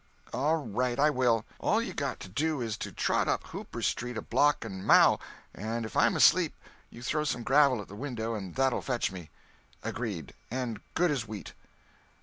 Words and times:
"All 0.33 0.57
right, 0.57 0.97
I 0.99 1.11
will. 1.11 1.45
All 1.59 1.79
you 1.79 1.93
got 1.93 2.19
to 2.21 2.27
do 2.27 2.59
is 2.59 2.75
to 2.77 2.91
trot 2.91 3.27
up 3.27 3.43
Hooper 3.43 3.83
Street 3.83 4.17
a 4.17 4.21
block 4.23 4.65
and 4.65 4.81
maow—and 4.83 5.85
if 5.85 5.95
I'm 5.95 6.15
asleep, 6.15 6.55
you 6.89 7.03
throw 7.03 7.23
some 7.23 7.43
gravel 7.43 7.79
at 7.83 7.87
the 7.87 7.93
window 7.93 8.33
and 8.33 8.55
that'll 8.55 8.81
fetch 8.81 9.11
me." 9.11 9.29
"Agreed, 9.83 10.33
and 10.49 10.81
good 10.95 11.11
as 11.11 11.27
wheat!" 11.27 11.53